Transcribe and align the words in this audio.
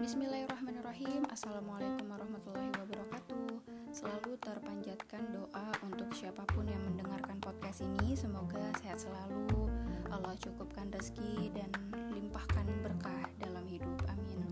Bismillahirrahmanirrahim. 0.00 1.28
Assalamualaikum 1.28 2.08
warahmatullahi 2.08 2.72
wabarakatuh. 2.72 3.52
Selalu 3.92 4.32
terpanjatkan 4.40 5.28
doa 5.28 5.76
untuk 5.84 6.08
siapa 6.16 6.40
pun 6.48 6.64
yang 6.64 6.80
mendengarkan 6.88 7.36
podcast 7.36 7.84
ini. 7.84 8.16
Semoga 8.16 8.72
sehat 8.80 8.96
selalu. 8.96 9.68
Allah 10.08 10.32
cukupkan 10.40 10.88
rezeki 10.88 11.52
dan 11.52 11.68
limpahkan 12.16 12.64
berkah 12.80 13.28
dalam 13.44 13.68
hidup. 13.68 13.92
Amin. 14.08 14.48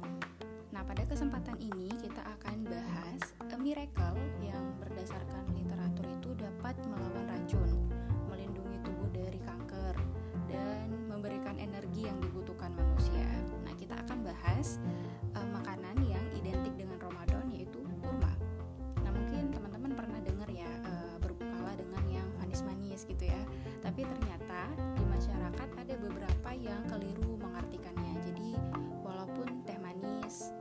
Nah 0.69 0.85
pada 0.85 1.09
kesempatan 1.09 1.57
ini 1.65 1.97
kita 1.97 2.21
akan 2.29 2.69
bahas 2.69 3.33
A 3.49 3.57
miracle 3.57 4.18
Tapi 23.99 24.15
ternyata 24.15 24.63
di 24.95 25.03
masyarakat 25.11 25.69
ada 25.75 25.95
beberapa 25.99 26.51
yang 26.55 26.87
keliru 26.87 27.35
mengartikannya. 27.35 28.15
Jadi 28.31 28.55
walaupun 29.03 29.67
teh 29.67 29.75
manis, 29.75 30.55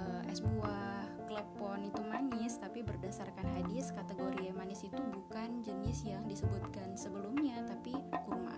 uh, 0.00 0.24
es 0.24 0.40
buah, 0.40 1.04
klepon 1.28 1.84
itu 1.84 2.00
manis, 2.08 2.56
tapi 2.56 2.80
berdasarkan 2.80 3.44
hadis 3.60 3.92
kategori 3.92 4.56
manis 4.56 4.88
itu 4.88 5.04
bukan 5.04 5.60
jenis 5.60 6.00
yang 6.08 6.24
disebutkan 6.24 6.96
sebelumnya, 6.96 7.60
tapi 7.68 7.92
kurma. 8.24 8.56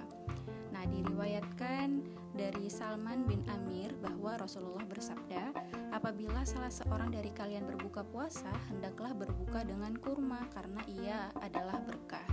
Nah, 0.80 0.89
diriwayatkan 0.89 2.01
dari 2.33 2.73
Salman 2.73 3.29
bin 3.29 3.45
Amir 3.52 3.93
bahwa 4.01 4.41
Rasulullah 4.41 4.89
bersabda, 4.89 5.53
"Apabila 5.92 6.41
salah 6.48 6.73
seorang 6.73 7.12
dari 7.12 7.28
kalian 7.36 7.69
berbuka 7.69 8.00
puasa, 8.00 8.48
hendaklah 8.73 9.12
berbuka 9.12 9.61
dengan 9.61 9.92
kurma 10.01 10.41
karena 10.48 10.81
ia 10.89 11.28
adalah 11.45 11.84
berkah. 11.84 12.25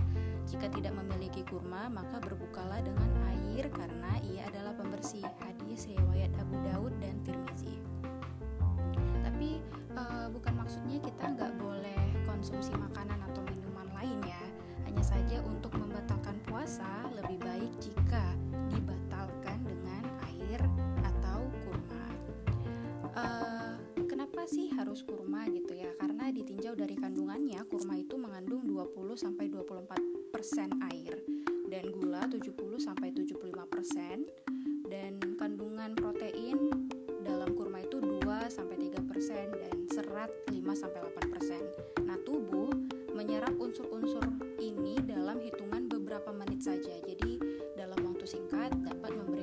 Jika 0.48 0.64
tidak 0.72 0.96
memiliki 0.96 1.44
kurma, 1.44 1.92
maka 1.92 2.24
berbukalah 2.24 2.80
dengan 2.80 3.12
air 3.36 3.68
karena 3.68 4.16
ia 4.24 4.48
adalah 4.48 4.72
pembersih." 4.80 5.28
Hadis 5.44 5.84
riwayat 5.84 6.32
Abu 6.40 6.56
Daud 6.72 6.96
dan 7.04 7.20
Tirmizi. 7.28 7.76
Tapi 9.28 9.60
uh, 9.92 10.32
bukan 10.32 10.56
maksudnya 10.56 10.96
kita 11.04 11.36
nggak 11.36 11.52
boleh 11.60 12.00
konsumsi 12.24 12.72
makanan 12.72 13.20
atau 13.28 13.44
minuman 13.44 13.92
lain 13.92 14.24
ya. 14.24 14.40
Hanya 14.88 15.04
saja 15.04 15.36
untuk 15.44 15.76
membatalkan 15.76 16.40
puasa 16.48 17.07
sih 24.48 24.72
harus 24.72 25.04
kurma 25.04 25.44
gitu 25.52 25.76
ya? 25.76 25.92
Karena 26.00 26.32
ditinjau 26.32 26.72
dari 26.72 26.96
kandungannya, 26.96 27.60
kurma 27.68 28.00
itu 28.00 28.16
mengandung 28.16 28.64
20 28.64 28.96
sampai 29.12 29.52
24% 29.52 30.88
air 30.88 31.20
dan 31.68 31.84
gula 31.92 32.24
70 32.24 32.56
sampai 32.80 33.12
75% 33.12 34.88
dan 34.88 35.20
kandungan 35.36 35.92
protein 35.92 36.88
dalam 37.20 37.52
kurma 37.52 37.84
itu 37.84 38.00
2 38.00 38.24
sampai 38.48 38.80
3% 38.80 39.52
dan 39.52 39.76
serat 39.92 40.32
5 40.48 40.56
sampai 40.72 41.00
8%. 41.12 42.08
Nah, 42.08 42.16
tubuh 42.24 42.72
menyerap 43.12 43.52
unsur-unsur 43.60 44.24
ini 44.64 44.96
dalam 45.04 45.44
hitungan 45.44 45.92
beberapa 45.92 46.32
menit 46.32 46.64
saja. 46.64 46.96
Jadi 47.04 47.36
dalam 47.76 48.00
waktu 48.00 48.24
singkat 48.24 48.72
dapat 48.80 49.12
memberikan 49.12 49.37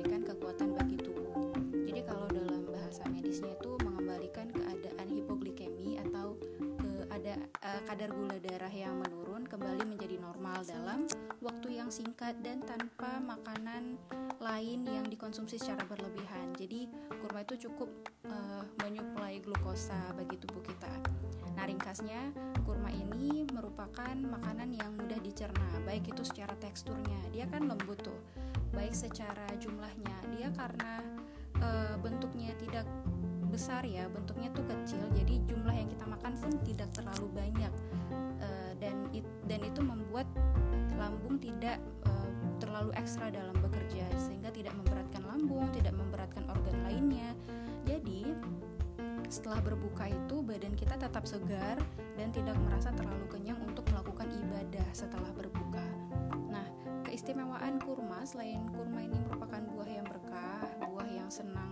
uh, 7.66 7.80
kadar 7.82 8.14
gula 8.14 8.38
darah 8.38 8.70
yang 8.70 8.94
menurun 9.02 9.42
kembali 9.42 9.82
menjadi 9.82 10.22
normal 10.22 10.62
dalam 10.62 11.10
waktu 11.42 11.82
yang 11.82 11.90
singkat 11.90 12.38
dan 12.46 12.62
tanpa 12.62 13.18
makanan 13.18 13.98
lain 14.38 14.86
yang 14.86 15.06
dikonsumsi 15.10 15.58
secara 15.58 15.82
berlebihan. 15.90 16.54
Jadi 16.54 16.86
kurma 17.18 17.42
itu 17.42 17.66
cukup 17.66 17.90
uh, 18.30 18.62
menyuplai 18.86 19.42
glukosa 19.42 20.14
bagi 20.14 20.38
tubuh 20.38 20.62
kita. 20.62 20.92
Nah, 21.56 21.64
ringkasnya, 21.64 22.36
kurma 22.68 22.92
ini 22.92 23.48
merupakan 23.48 24.12
makanan 24.12 24.76
yang 24.76 24.92
mudah 24.92 25.16
dicerna, 25.24 25.80
baik 25.88 26.12
itu 26.12 26.20
secara 26.20 26.52
teksturnya, 26.60 27.16
dia 27.32 27.48
kan 27.48 27.64
lembut 27.64 27.96
tuh, 28.04 28.20
baik 28.76 28.92
secara 28.92 29.48
jumlahnya, 29.56 30.36
dia 30.36 30.52
karena 30.52 31.00
e, 31.56 31.96
bentuknya 31.96 32.52
besar 33.56 33.88
ya, 33.88 34.04
bentuknya 34.12 34.52
tuh 34.52 34.68
kecil, 34.68 35.00
jadi 35.16 35.40
jumlah 35.48 35.72
yang 35.72 35.88
kita 35.88 36.04
makan 36.04 36.36
pun 36.36 36.52
tidak 36.68 36.92
terlalu 36.92 37.26
banyak, 37.32 37.72
e, 38.36 38.48
dan 38.76 39.08
it, 39.16 39.24
dan 39.48 39.64
itu 39.64 39.80
membuat 39.80 40.28
lambung 41.00 41.40
tidak 41.40 41.80
e, 42.04 42.12
terlalu 42.60 42.92
ekstra 43.00 43.32
dalam 43.32 43.56
bekerja, 43.64 44.04
sehingga 44.20 44.52
tidak 44.52 44.76
memberatkan 44.76 45.24
lambung, 45.24 45.64
tidak 45.72 45.96
memberatkan 45.96 46.44
organ 46.52 46.76
lainnya. 46.84 47.32
Jadi 47.88 48.28
setelah 49.32 49.64
berbuka 49.64 50.04
itu 50.04 50.36
badan 50.44 50.76
kita 50.76 51.00
tetap 51.00 51.24
segar 51.24 51.80
dan 52.20 52.28
tidak 52.36 52.60
merasa 52.60 52.92
terlalu 52.92 53.24
kenyang 53.32 53.58
untuk 53.64 53.88
melakukan 53.88 54.28
ibadah 54.36 54.86
setelah 54.92 55.32
berbuka. 55.32 55.82
Nah, 56.52 56.68
keistimewaan 57.08 57.80
kurma 57.80 58.20
selain 58.28 58.68
kurma 58.68 59.00
ini 59.00 59.16
merupakan 59.24 59.64
buah 59.64 59.88
yang 59.88 60.04
berkah, 60.04 60.68
buah 60.92 61.08
yang 61.08 61.32
senang 61.32 61.65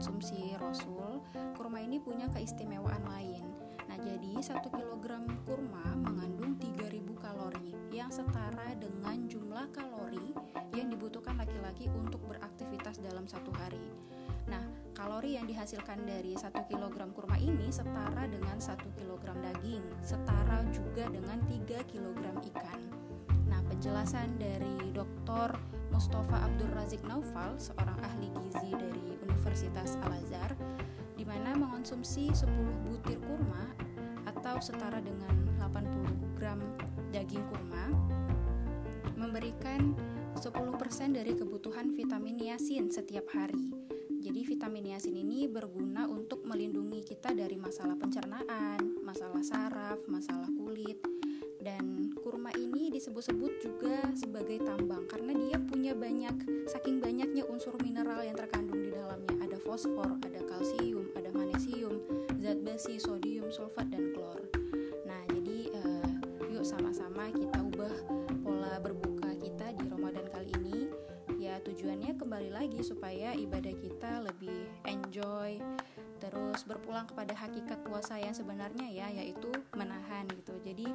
dikonsumsi 0.00 0.56
Rasul, 0.56 1.20
kurma 1.60 1.76
ini 1.76 2.00
punya 2.00 2.24
keistimewaan 2.32 3.04
lain. 3.04 3.44
Nah, 3.84 4.00
jadi 4.00 4.32
1 4.40 4.72
kg 4.72 5.28
kurma 5.44 5.92
mengandung 5.92 6.56
3000 6.56 7.04
kalori 7.20 7.76
yang 7.92 8.08
setara 8.08 8.72
dengan 8.80 9.28
jumlah 9.28 9.68
kalori 9.68 10.32
yang 10.72 10.88
dibutuhkan 10.88 11.36
laki-laki 11.36 11.92
untuk 11.92 12.16
beraktivitas 12.32 12.96
dalam 13.04 13.28
satu 13.28 13.52
hari. 13.60 13.92
Nah, 14.48 14.64
kalori 14.96 15.36
yang 15.36 15.44
dihasilkan 15.44 16.08
dari 16.08 16.32
1 16.32 16.48
kg 16.48 16.96
kurma 17.12 17.36
ini 17.36 17.68
setara 17.68 18.24
dengan 18.24 18.56
1 18.56 18.80
kg 18.96 19.20
daging, 19.20 19.84
setara 20.00 20.64
juga 20.72 21.12
dengan 21.12 21.44
3 21.44 21.76
kg 21.84 22.40
ikan. 22.56 22.80
Nah, 23.52 23.60
penjelasan 23.68 24.40
dari 24.40 24.96
Dr. 24.96 25.60
Mustafa 25.92 26.40
Abdul 26.48 26.72
Razik 26.72 27.04
Naufal, 27.04 27.60
seorang 27.60 28.00
ahli 28.00 28.32
Universitas 29.50 29.98
Al-Azhar, 30.06 30.54
di 31.18 31.26
mana 31.26 31.58
mengonsumsi 31.58 32.30
10 32.30 32.86
butir 32.86 33.18
kurma 33.18 33.66
atau 34.22 34.62
setara 34.62 35.02
dengan 35.02 35.58
80 35.58 36.38
gram 36.38 36.62
daging 37.10 37.42
kurma 37.50 37.90
memberikan 39.18 39.98
10% 40.38 40.54
dari 41.18 41.34
kebutuhan 41.34 41.90
vitamin 41.98 42.38
niacin 42.38 42.94
setiap 42.94 43.26
hari. 43.34 43.74
Jadi 44.22 44.54
vitamin 44.54 44.94
niacin 44.94 45.18
ini 45.18 45.50
berguna 45.50 46.06
untuk 46.06 46.46
melindungi 46.46 47.02
kita 47.02 47.34
dari 47.34 47.58
masalah 47.58 47.98
pencernaan, 47.98 49.02
masalah 49.02 49.42
saraf, 49.42 49.98
masalah 50.06 50.46
kulit. 50.54 51.02
Dan 51.58 52.14
kurma 52.22 52.54
ini 52.54 52.86
disebut-sebut 52.94 53.58
juga 53.58 54.14
sebagai 54.14 54.62
tambang 54.62 55.10
karena 55.10 55.34
dia 55.34 55.58
punya 55.58 55.98
banyak 55.98 56.38
saking 56.70 57.02
banyaknya 57.02 57.09
fosfor, 59.80 60.12
ada 60.28 60.44
kalsium, 60.44 61.08
ada 61.16 61.32
magnesium, 61.32 62.04
zat 62.36 62.60
besi, 62.60 63.00
sodium, 63.00 63.48
sulfat 63.48 63.88
dan 63.88 64.12
klor. 64.12 64.36
Nah, 65.08 65.24
jadi 65.32 65.72
uh, 65.72 66.08
yuk 66.52 66.68
sama-sama 66.68 67.32
kita 67.32 67.64
ubah 67.64 67.88
pola 68.44 68.76
berbuka 68.84 69.32
kita 69.40 69.72
di 69.80 69.88
Ramadan 69.88 70.28
kali 70.28 70.52
ini 70.60 70.84
ya 71.40 71.56
tujuannya 71.64 72.12
kembali 72.12 72.52
lagi 72.52 72.84
supaya 72.84 73.32
ibadah 73.32 73.72
kita 73.80 74.20
lebih 74.20 74.68
enjoy 74.84 75.56
terus 76.20 76.60
berpulang 76.68 77.08
kepada 77.08 77.32
hakikat 77.32 77.80
puasa 77.80 78.20
yang 78.20 78.36
sebenarnya 78.36 78.84
ya 78.84 79.08
yaitu 79.08 79.48
menahan 79.72 80.28
gitu 80.28 80.60
jadi 80.60 80.92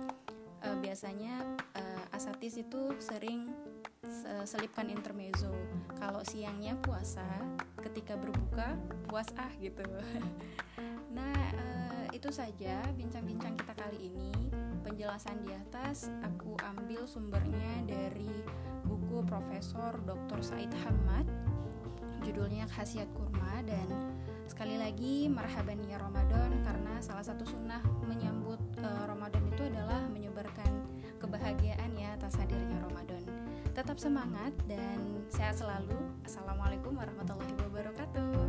uh, 0.61 0.77
biasanya 0.77 1.41
uh, 1.73 2.05
asatis 2.13 2.61
itu 2.61 2.93
sering 3.01 3.49
selipkan 4.45 4.89
intermezzo 4.89 5.53
kalau 5.97 6.21
siangnya 6.25 6.77
puasa 6.81 7.25
ketika 7.81 8.17
berbuka 8.17 8.77
puas 9.05 9.29
ah 9.37 9.51
gitu 9.61 9.85
nah 11.17 11.41
uh, 11.55 12.05
itu 12.13 12.29
saja 12.33 12.81
bincang-bincang 12.97 13.53
kita 13.57 13.73
kali 13.77 14.13
ini 14.13 14.33
penjelasan 14.85 15.41
di 15.41 15.53
atas 15.53 16.09
aku 16.21 16.53
ambil 16.61 17.09
sumbernya 17.09 17.85
dari 17.89 18.29
buku 18.85 19.25
Profesor 19.25 19.97
Dr. 20.05 20.39
Said 20.45 20.69
Hamad 20.85 21.25
judulnya 22.25 22.65
Khasiat 22.69 23.09
Kurma 23.13 23.61
dan 23.65 23.85
sekali 24.49 24.77
lagi 24.81 25.29
marhaban 25.29 25.81
ya 25.85 26.01
Ramadan 26.01 26.53
karena 26.65 26.97
salah 27.01 27.25
satu 27.25 27.45
sunnah 27.45 27.81
menyambut 28.05 28.57
uh, 28.81 29.05
Ramadan 29.09 29.45
itu 29.49 29.61
adalah 29.65 30.05
menyebarkan 30.09 30.69
kebahagiaan 31.21 31.93
ya 31.97 32.13
atas 32.17 32.37
hadirnya 32.37 32.81
Ramadan 32.81 33.44
tetap 33.75 33.99
semangat 33.99 34.55
dan 34.71 35.19
sehat 35.27 35.59
selalu. 35.59 35.99
Assalamualaikum 36.23 36.95
warahmatullahi 36.95 37.59
wabarakatuh. 37.59 38.44